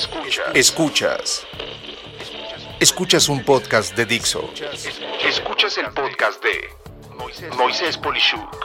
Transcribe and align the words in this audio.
Escuchas. 0.00 0.46
Escuchas. 0.54 1.46
Escuchas 2.80 3.28
un 3.28 3.44
podcast 3.44 3.94
de 3.94 4.06
Dixo. 4.06 4.50
Escuchas 5.28 5.76
el 5.76 5.92
podcast 5.92 6.42
de 6.42 7.50
Moisés 7.58 7.98
Polishuk. 7.98 8.56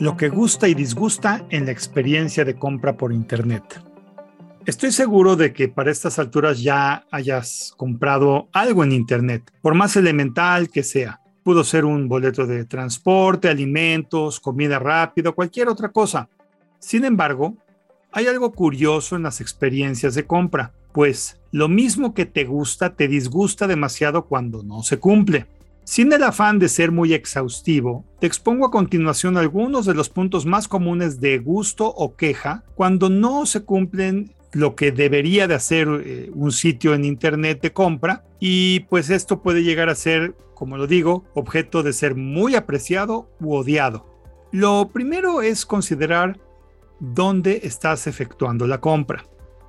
Lo 0.00 0.16
que 0.16 0.30
gusta 0.30 0.66
y 0.66 0.72
disgusta 0.72 1.44
en 1.50 1.66
la 1.66 1.72
experiencia 1.72 2.46
de 2.46 2.58
compra 2.58 2.96
por 2.96 3.12
Internet. 3.12 3.82
Estoy 4.64 4.92
seguro 4.92 5.36
de 5.36 5.52
que 5.52 5.68
para 5.68 5.90
estas 5.90 6.18
alturas 6.18 6.62
ya 6.62 7.04
hayas 7.10 7.74
comprado 7.76 8.48
algo 8.54 8.82
en 8.82 8.92
Internet, 8.92 9.52
por 9.60 9.74
más 9.74 9.94
elemental 9.96 10.70
que 10.70 10.84
sea. 10.84 11.20
Pudo 11.44 11.62
ser 11.62 11.84
un 11.84 12.08
boleto 12.08 12.46
de 12.46 12.64
transporte, 12.64 13.48
alimentos, 13.48 14.40
comida 14.40 14.78
rápida, 14.78 15.30
cualquier 15.30 15.68
otra 15.68 15.92
cosa. 15.92 16.28
Sin 16.80 17.04
embargo, 17.04 17.54
hay 18.10 18.26
algo 18.26 18.52
curioso 18.52 19.14
en 19.14 19.24
las 19.24 19.40
experiencias 19.40 20.14
de 20.14 20.26
compra, 20.26 20.72
pues 20.92 21.40
lo 21.52 21.68
mismo 21.68 22.14
que 22.14 22.24
te 22.24 22.44
gusta 22.44 22.96
te 22.96 23.08
disgusta 23.08 23.66
demasiado 23.66 24.24
cuando 24.24 24.62
no 24.62 24.82
se 24.82 24.98
cumple. 24.98 25.46
Sin 25.84 26.10
el 26.14 26.22
afán 26.22 26.58
de 26.58 26.70
ser 26.70 26.90
muy 26.90 27.12
exhaustivo, 27.12 28.06
te 28.18 28.26
expongo 28.26 28.64
a 28.64 28.70
continuación 28.70 29.36
algunos 29.36 29.84
de 29.84 29.92
los 29.92 30.08
puntos 30.08 30.46
más 30.46 30.66
comunes 30.66 31.20
de 31.20 31.38
gusto 31.38 31.86
o 31.86 32.16
queja 32.16 32.64
cuando 32.74 33.10
no 33.10 33.44
se 33.44 33.64
cumplen 33.64 34.33
lo 34.54 34.74
que 34.74 34.92
debería 34.92 35.46
de 35.46 35.54
hacer 35.54 35.88
eh, 36.04 36.30
un 36.34 36.52
sitio 36.52 36.94
en 36.94 37.04
internet 37.04 37.60
de 37.60 37.72
compra 37.72 38.24
y 38.40 38.80
pues 38.80 39.10
esto 39.10 39.42
puede 39.42 39.62
llegar 39.62 39.88
a 39.88 39.94
ser, 39.94 40.34
como 40.54 40.76
lo 40.76 40.86
digo, 40.86 41.24
objeto 41.34 41.82
de 41.82 41.92
ser 41.92 42.14
muy 42.14 42.54
apreciado 42.54 43.28
u 43.40 43.54
odiado. 43.54 44.06
Lo 44.52 44.90
primero 44.92 45.42
es 45.42 45.66
considerar 45.66 46.38
dónde 47.00 47.60
estás 47.64 48.06
efectuando 48.06 48.66
la 48.66 48.80
compra. 48.80 49.24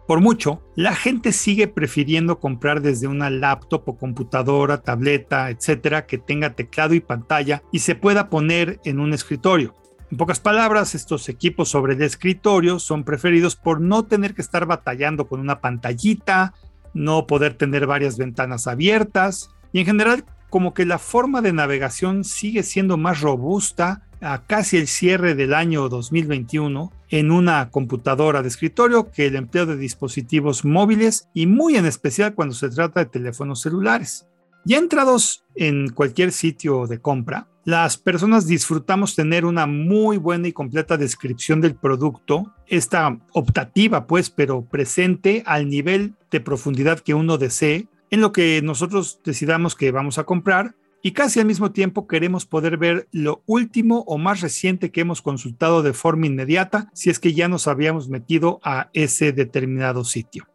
Por 0.08 0.22
mucho, 0.22 0.62
la 0.76 0.96
gente 0.96 1.32
sigue 1.32 1.68
prefiriendo 1.68 2.40
comprar 2.40 2.82
desde 2.82 3.08
una 3.08 3.32
laptop 3.32 3.90
o 3.90 3.98
computadora, 3.98 4.84
tableta, 4.84 5.50
etcétera, 5.50 6.06
que 6.06 6.20
tenga 6.20 6.54
teclado 6.54 6.94
y 6.94 7.00
pantalla 7.00 7.64
y 7.72 7.80
se 7.80 7.96
pueda 7.96 8.30
poner 8.30 8.80
en 8.86 9.00
un 9.00 9.14
escritorio. 9.14 9.74
En 10.16 10.18
pocas 10.18 10.40
palabras, 10.40 10.96
estos 10.96 11.28
equipos 11.28 11.68
sobre 11.68 11.94
el 11.94 12.02
escritorio 12.02 12.80
son 12.80 13.04
preferidos 13.04 13.58
por 13.58 13.82
no 13.82 14.04
tener 14.04 14.34
que 14.34 14.42
estar 14.42 14.66
batallando 14.66 15.28
con 15.28 15.42
una 15.42 15.60
pantallita, 15.60 16.54
no 16.94 17.28
poder 17.28 17.56
tener 17.56 17.86
varias 17.86 18.18
ventanas 18.18 18.66
abiertas 18.66 19.50
y 19.74 19.82
en 19.82 19.86
general 19.86 20.24
como 20.50 20.74
que 20.74 20.86
la 20.86 21.00
forma 21.00 21.42
de 21.42 21.52
navegación 21.52 22.24
sigue 22.24 22.64
siendo 22.64 22.96
más 22.96 23.20
robusta 23.20 24.08
a 24.22 24.44
casi 24.44 24.78
el 24.78 24.88
cierre 24.88 25.36
del 25.36 25.54
año 25.54 25.90
2021 25.90 26.94
en 27.10 27.30
una 27.30 27.70
computadora 27.70 28.42
de 28.42 28.48
escritorio 28.48 29.12
que 29.12 29.26
el 29.26 29.36
empleo 29.36 29.66
de 29.66 29.76
dispositivos 29.76 30.64
móviles 30.64 31.28
y 31.34 31.46
muy 31.46 31.76
en 31.76 31.86
especial 31.86 32.36
cuando 32.36 32.56
se 32.56 32.70
trata 32.70 33.02
de 33.02 33.08
teléfonos 33.08 33.62
celulares. 33.64 34.26
Ya 34.68 34.80
entrados 34.80 35.46
en 35.54 35.90
cualquier 35.90 36.32
sitio 36.32 36.88
de 36.88 37.00
compra, 37.00 37.48
las 37.66 37.98
personas 37.98 38.48
disfrutamos 38.48 39.14
tener 39.14 39.46
una 39.46 39.68
muy 39.68 40.18
buena 40.18 40.48
y 40.48 40.54
completa 40.54 40.98
descripción 40.98 41.62
del 41.62 41.76
producto, 41.76 42.52
esta 42.66 43.20
optativa 43.34 44.08
pues, 44.08 44.32
pero 44.32 44.66
presente 44.66 45.44
al 45.46 45.70
nivel 45.70 46.16
de 46.32 46.42
profundidad 46.42 47.00
que 47.00 47.14
uno 47.14 47.38
desee, 47.38 47.88
en 48.10 48.22
lo 48.22 48.32
que 48.32 48.60
nosotros 48.64 49.20
decidamos 49.24 49.76
que 49.76 49.92
vamos 49.92 50.18
a 50.18 50.24
comprar 50.24 50.76
y 51.04 51.12
casi 51.12 51.40
al 51.40 51.46
mismo 51.46 51.72
tiempo 51.72 52.08
queremos 52.08 52.48
poder 52.48 52.78
ver 52.78 53.08
lo 53.12 53.44
último 53.46 54.04
o 54.08 54.18
más 54.18 54.42
reciente 54.42 54.90
que 54.90 55.02
hemos 55.02 55.22
consultado 55.22 55.84
de 55.84 55.94
forma 55.94 56.26
inmediata 56.26 56.90
si 56.94 57.12
es 57.12 57.20
que 57.20 57.34
ya 57.36 57.48
nos 57.48 57.68
habíamos 57.68 58.10
metido 58.10 58.60
a 58.64 58.90
ese 58.94 59.32
determinado 59.32 60.04
sitio. 60.06 60.48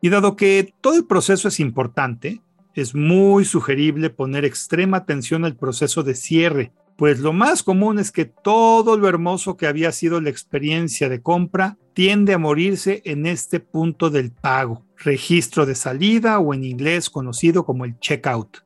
Y 0.00 0.08
dado 0.08 0.34
que 0.34 0.72
todo 0.80 0.96
el 0.96 1.06
proceso 1.06 1.46
es 1.46 1.60
importante, 1.60 2.40
es 2.76 2.94
muy 2.94 3.44
sugerible 3.44 4.10
poner 4.10 4.44
extrema 4.44 4.98
atención 4.98 5.44
al 5.44 5.56
proceso 5.56 6.02
de 6.02 6.14
cierre, 6.14 6.72
pues 6.96 7.20
lo 7.20 7.32
más 7.32 7.62
común 7.62 7.98
es 7.98 8.12
que 8.12 8.26
todo 8.26 8.96
lo 8.96 9.08
hermoso 9.08 9.56
que 9.56 9.66
había 9.66 9.92
sido 9.92 10.20
la 10.20 10.30
experiencia 10.30 11.08
de 11.08 11.22
compra 11.22 11.78
tiende 11.94 12.34
a 12.34 12.38
morirse 12.38 13.02
en 13.04 13.26
este 13.26 13.60
punto 13.60 14.10
del 14.10 14.30
pago, 14.30 14.84
registro 14.98 15.66
de 15.66 15.74
salida 15.74 16.38
o 16.38 16.54
en 16.54 16.64
inglés 16.64 17.10
conocido 17.10 17.64
como 17.64 17.84
el 17.84 17.98
checkout. 17.98 18.58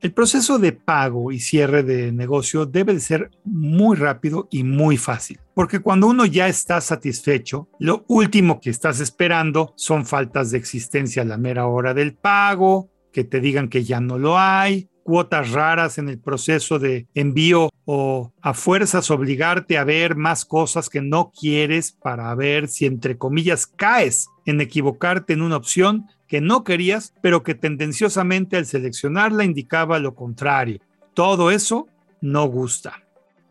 El 0.00 0.12
proceso 0.12 0.58
de 0.58 0.72
pago 0.72 1.32
y 1.32 1.40
cierre 1.40 1.82
de 1.82 2.12
negocio 2.12 2.66
debe 2.66 2.94
de 2.94 3.00
ser 3.00 3.30
muy 3.44 3.96
rápido 3.96 4.46
y 4.50 4.62
muy 4.62 4.96
fácil, 4.96 5.40
porque 5.54 5.80
cuando 5.80 6.06
uno 6.06 6.24
ya 6.24 6.48
está 6.48 6.80
satisfecho, 6.80 7.68
lo 7.80 8.04
último 8.06 8.60
que 8.60 8.70
estás 8.70 9.00
esperando 9.00 9.72
son 9.76 10.06
faltas 10.06 10.52
de 10.52 10.58
existencia 10.58 11.22
a 11.22 11.24
la 11.24 11.36
mera 11.36 11.66
hora 11.66 11.94
del 11.94 12.14
pago, 12.14 12.90
que 13.12 13.24
te 13.24 13.40
digan 13.40 13.68
que 13.68 13.84
ya 13.84 14.00
no 14.00 14.18
lo 14.18 14.38
hay, 14.38 14.88
cuotas 15.02 15.52
raras 15.52 15.96
en 15.96 16.10
el 16.10 16.18
proceso 16.18 16.78
de 16.78 17.06
envío 17.14 17.70
o 17.86 18.32
a 18.42 18.52
fuerzas 18.52 19.10
obligarte 19.10 19.78
a 19.78 19.84
ver 19.84 20.16
más 20.16 20.44
cosas 20.44 20.90
que 20.90 21.00
no 21.00 21.32
quieres 21.32 21.92
para 21.92 22.34
ver 22.34 22.68
si 22.68 22.84
entre 22.84 23.16
comillas 23.16 23.66
caes 23.66 24.28
en 24.44 24.60
equivocarte 24.60 25.32
en 25.32 25.40
una 25.40 25.56
opción 25.56 26.06
que 26.26 26.42
no 26.42 26.62
querías, 26.62 27.14
pero 27.22 27.42
que 27.42 27.54
tendenciosamente 27.54 28.58
al 28.58 28.66
seleccionarla 28.66 29.44
indicaba 29.44 29.98
lo 29.98 30.14
contrario. 30.14 30.80
Todo 31.14 31.50
eso 31.50 31.88
no 32.20 32.44
gusta. 32.44 33.02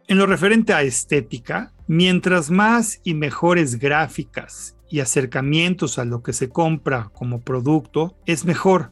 En 0.07 0.19
lo 0.19 0.28
referente 0.28 0.73
a 0.73 0.84
estética, 0.84 1.73
mientras 1.88 2.51
más 2.51 3.01
y 3.03 3.16
mejores 3.16 3.79
gráficas 3.79 4.78
y 4.90 5.00
acercamientos 5.00 5.97
a 5.97 6.06
lo 6.06 6.22
que 6.22 6.34
se 6.34 6.50
compra 6.50 7.09
como 7.13 7.41
producto, 7.41 8.16
es 8.25 8.46
mejor. 8.46 8.91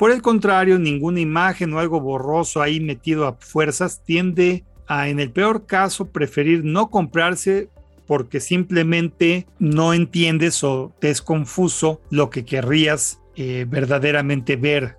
Por 0.00 0.12
el 0.12 0.22
contrario, 0.22 0.78
ninguna 0.78 1.20
imagen 1.20 1.74
o 1.74 1.78
algo 1.78 2.00
borroso 2.00 2.62
ahí 2.62 2.80
metido 2.80 3.26
a 3.26 3.36
fuerzas 3.38 4.02
tiende 4.02 4.64
a, 4.86 5.10
en 5.10 5.20
el 5.20 5.30
peor 5.30 5.66
caso, 5.66 6.06
preferir 6.06 6.64
no 6.64 6.88
comprarse 6.88 7.68
porque 8.06 8.40
simplemente 8.40 9.46
no 9.58 9.92
entiendes 9.92 10.64
o 10.64 10.90
te 11.00 11.10
es 11.10 11.20
confuso 11.20 12.00
lo 12.08 12.30
que 12.30 12.46
querrías 12.46 13.20
eh, 13.36 13.66
verdaderamente 13.68 14.56
ver 14.56 14.96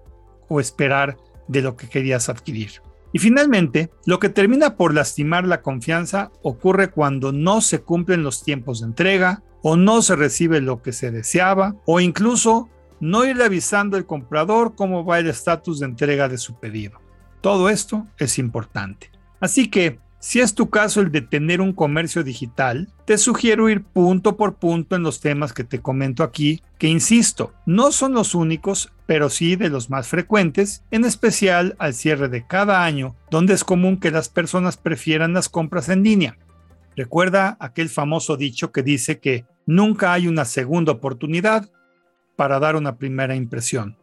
o 0.47 0.59
esperar 0.59 1.18
de 1.47 1.63
lo 1.63 1.75
que 1.75 1.89
querías 1.89 2.29
adquirir. 2.29 2.69
Y 3.12 3.18
finalmente, 3.18 3.89
lo 4.06 4.19
que 4.19 4.29
termina 4.29 4.78
por 4.78 4.94
lastimar 4.94 5.47
la 5.47 5.63
confianza 5.63 6.31
ocurre 6.44 6.91
cuando 6.91 7.31
no 7.31 7.62
se 7.62 7.81
cumplen 7.81 8.22
los 8.22 8.44
tiempos 8.44 8.81
de 8.81 8.85
entrega 8.85 9.41
o 9.63 9.78
no 9.78 10.03
se 10.03 10.16
recibe 10.16 10.62
lo 10.62 10.83
que 10.83 10.91
se 10.91 11.09
deseaba 11.09 11.75
o 11.88 12.00
incluso 12.00 12.69
no 13.01 13.25
ir 13.25 13.41
avisando 13.41 13.97
al 13.97 14.06
comprador 14.06 14.75
cómo 14.75 15.03
va 15.03 15.19
el 15.19 15.28
estatus 15.28 15.79
de 15.79 15.88
entrega 15.88 16.29
de 16.29 16.38
su 16.38 16.57
pedido. 16.59 17.01
Todo 17.41 17.69
esto 17.69 18.07
es 18.17 18.38
importante. 18.38 19.12
Así 19.39 19.69
que, 19.69 20.00
si 20.19 20.39
es 20.39 20.53
tu 20.53 20.69
caso 20.69 21.01
el 21.01 21.12
de 21.12 21.22
tener 21.22 21.62
un 21.62 21.73
comercio 21.73 22.23
digital, 22.23 22.88
te 23.06 23.17
sugiero 23.17 23.69
ir 23.69 23.84
punto 23.84 24.38
por 24.38 24.53
punto 24.53 24.95
en 24.95 25.01
los 25.01 25.19
temas 25.19 25.51
que 25.51 25.63
te 25.63 25.81
comento 25.81 26.22
aquí, 26.23 26.62
que 26.78 26.88
insisto, 26.88 27.53
no 27.66 27.91
son 27.91 28.13
los 28.13 28.35
únicos, 28.35 28.94
pero 29.07 29.31
sí 29.31 29.56
de 29.56 29.69
los 29.69 29.89
más 29.89 30.07
frecuentes, 30.07 30.83
en 30.91 31.06
especial 31.06 31.75
al 31.79 31.95
cierre 31.95 32.29
de 32.29 32.45
cada 32.45 32.85
año, 32.85 33.16
donde 33.31 33.56
es 33.56 33.63
común 33.63 34.00
que 34.00 34.12
las 34.12 34.29
personas 34.29 34.78
prefieran 34.78 35.33
las 35.33 35.50
compras 35.50 35.89
en 35.89 36.03
línea. 36.03 36.38
Recuerda 36.95 37.57
aquel 37.59 37.89
famoso 37.89 38.38
dicho 38.38 38.72
que 38.72 38.83
dice 38.83 39.19
que 39.19 39.45
nunca 39.66 40.13
hay 40.13 40.28
una 40.28 40.45
segunda 40.45 40.91
oportunidad 40.91 41.68
para 42.41 42.57
dar 42.57 42.75
una 42.75 42.97
primera 42.97 43.35
impresión. 43.35 43.96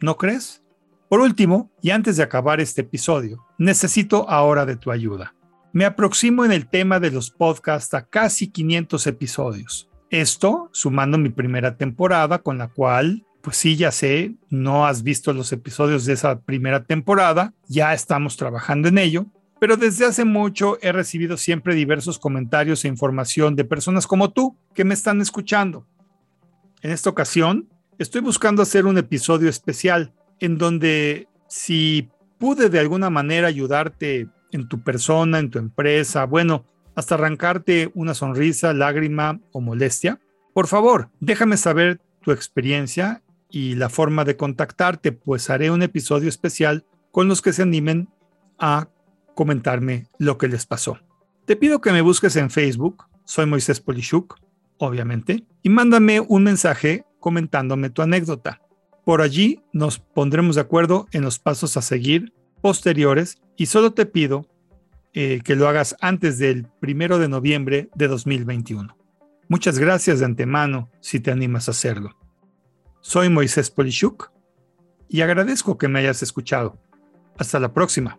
¿No 0.00 0.16
crees? 0.16 0.62
Por 1.10 1.20
último, 1.20 1.70
y 1.82 1.90
antes 1.90 2.16
de 2.16 2.22
acabar 2.22 2.58
este 2.58 2.80
episodio, 2.80 3.44
necesito 3.58 4.26
ahora 4.30 4.64
de 4.64 4.76
tu 4.76 4.90
ayuda. 4.90 5.34
Me 5.74 5.84
aproximo 5.84 6.46
en 6.46 6.52
el 6.52 6.66
tema 6.66 6.98
de 6.98 7.10
los 7.10 7.30
podcasts 7.30 7.92
a 7.92 8.06
casi 8.06 8.48
500 8.48 9.06
episodios. 9.06 9.90
Esto 10.08 10.70
sumando 10.72 11.18
mi 11.18 11.28
primera 11.28 11.76
temporada 11.76 12.38
con 12.38 12.56
la 12.56 12.68
cual, 12.68 13.26
pues 13.42 13.58
sí, 13.58 13.76
ya 13.76 13.92
sé, 13.92 14.34
no 14.48 14.86
has 14.86 15.02
visto 15.02 15.34
los 15.34 15.52
episodios 15.52 16.06
de 16.06 16.14
esa 16.14 16.40
primera 16.40 16.84
temporada, 16.84 17.52
ya 17.68 17.92
estamos 17.92 18.38
trabajando 18.38 18.88
en 18.88 18.96
ello, 18.96 19.26
pero 19.60 19.76
desde 19.76 20.06
hace 20.06 20.24
mucho 20.24 20.78
he 20.80 20.90
recibido 20.90 21.36
siempre 21.36 21.74
diversos 21.74 22.18
comentarios 22.18 22.82
e 22.82 22.88
información 22.88 23.54
de 23.54 23.66
personas 23.66 24.06
como 24.06 24.32
tú 24.32 24.56
que 24.72 24.84
me 24.84 24.94
están 24.94 25.20
escuchando. 25.20 25.86
En 26.80 26.90
esta 26.90 27.08
ocasión, 27.08 27.66
estoy 27.98 28.20
buscando 28.20 28.62
hacer 28.62 28.86
un 28.86 28.98
episodio 28.98 29.48
especial 29.48 30.12
en 30.40 30.58
donde 30.58 31.28
si 31.48 32.08
pude 32.38 32.68
de 32.68 32.80
alguna 32.80 33.10
manera 33.10 33.48
ayudarte 33.48 34.28
en 34.52 34.68
tu 34.68 34.82
persona, 34.82 35.38
en 35.38 35.50
tu 35.50 35.58
empresa, 35.58 36.24
bueno, 36.24 36.64
hasta 36.94 37.14
arrancarte 37.16 37.90
una 37.94 38.14
sonrisa, 38.14 38.72
lágrima 38.72 39.40
o 39.52 39.60
molestia, 39.60 40.20
por 40.52 40.66
favor, 40.66 41.10
déjame 41.20 41.56
saber 41.56 42.00
tu 42.20 42.30
experiencia 42.30 43.22
y 43.50 43.74
la 43.74 43.88
forma 43.88 44.24
de 44.24 44.36
contactarte, 44.36 45.12
pues 45.12 45.50
haré 45.50 45.70
un 45.70 45.82
episodio 45.82 46.28
especial 46.28 46.84
con 47.10 47.28
los 47.28 47.42
que 47.42 47.52
se 47.52 47.62
animen 47.62 48.08
a 48.58 48.88
comentarme 49.34 50.06
lo 50.18 50.38
que 50.38 50.48
les 50.48 50.66
pasó. 50.66 50.98
Te 51.44 51.56
pido 51.56 51.80
que 51.80 51.92
me 51.92 52.00
busques 52.00 52.36
en 52.36 52.50
Facebook 52.50 53.04
soy 53.24 53.46
Moisés 53.46 53.80
Polishuk, 53.80 54.38
obviamente, 54.78 55.44
y 55.62 55.70
mándame 55.70 56.20
un 56.20 56.44
mensaje 56.44 57.04
comentándome 57.24 57.88
tu 57.88 58.02
anécdota. 58.02 58.60
Por 59.06 59.22
allí 59.22 59.62
nos 59.72 59.98
pondremos 59.98 60.56
de 60.56 60.60
acuerdo 60.60 61.06
en 61.10 61.22
los 61.22 61.38
pasos 61.38 61.78
a 61.78 61.80
seguir 61.80 62.34
posteriores 62.60 63.40
y 63.56 63.64
solo 63.64 63.94
te 63.94 64.04
pido 64.04 64.46
eh, 65.14 65.40
que 65.42 65.56
lo 65.56 65.66
hagas 65.66 65.96
antes 66.02 66.36
del 66.36 66.66
primero 66.80 67.18
de 67.18 67.30
noviembre 67.30 67.88
de 67.94 68.08
2021. 68.08 68.94
Muchas 69.48 69.78
gracias 69.78 70.18
de 70.18 70.26
antemano 70.26 70.90
si 71.00 71.18
te 71.18 71.30
animas 71.30 71.68
a 71.68 71.70
hacerlo. 71.70 72.10
Soy 73.00 73.30
Moisés 73.30 73.70
Polishuk 73.70 74.30
y 75.08 75.22
agradezco 75.22 75.78
que 75.78 75.88
me 75.88 76.00
hayas 76.00 76.22
escuchado. 76.22 76.78
Hasta 77.38 77.58
la 77.58 77.72
próxima. 77.72 78.18